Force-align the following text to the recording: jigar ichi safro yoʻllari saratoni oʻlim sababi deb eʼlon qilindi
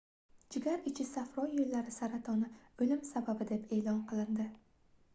jigar 0.53 0.87
ichi 0.91 1.05
safro 1.09 1.43
yoʻllari 1.51 1.95
saratoni 1.97 2.51
oʻlim 2.87 3.07
sababi 3.13 3.51
deb 3.55 3.63
eʼlon 3.81 4.05
qilindi 4.13 4.53